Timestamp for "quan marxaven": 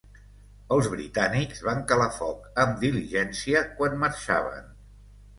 3.75-4.73